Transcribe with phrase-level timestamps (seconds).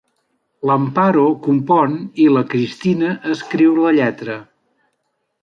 [0.69, 1.93] L'Amparo compon
[2.23, 4.41] i la Cristina escriu la lletra.